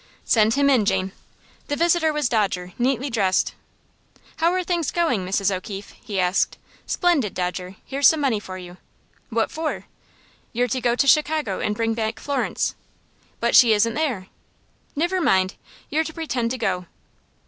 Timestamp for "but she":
13.39-13.73